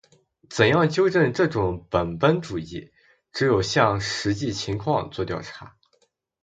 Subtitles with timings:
[0.49, 2.91] 怎样纠正这种本本主义？
[3.31, 5.75] 只有向实际情况作调查。